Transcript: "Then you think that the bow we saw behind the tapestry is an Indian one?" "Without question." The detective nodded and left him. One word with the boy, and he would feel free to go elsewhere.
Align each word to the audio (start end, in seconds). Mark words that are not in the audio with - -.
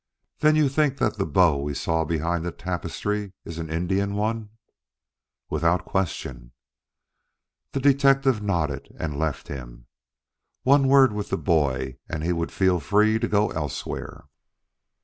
"Then 0.39 0.55
you 0.55 0.67
think 0.67 0.97
that 0.97 1.17
the 1.19 1.27
bow 1.27 1.57
we 1.59 1.75
saw 1.75 2.05
behind 2.05 2.43
the 2.43 2.51
tapestry 2.51 3.33
is 3.45 3.59
an 3.59 3.69
Indian 3.69 4.15
one?" 4.15 4.49
"Without 5.47 5.85
question." 5.85 6.53
The 7.73 7.81
detective 7.81 8.41
nodded 8.41 8.89
and 8.99 9.19
left 9.19 9.47
him. 9.47 9.85
One 10.63 10.87
word 10.87 11.13
with 11.13 11.29
the 11.29 11.37
boy, 11.37 11.99
and 12.09 12.23
he 12.23 12.33
would 12.33 12.51
feel 12.51 12.79
free 12.79 13.19
to 13.19 13.27
go 13.27 13.51
elsewhere. 13.51 14.23